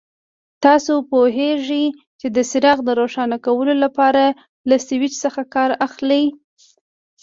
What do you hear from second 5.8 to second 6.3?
اخلي.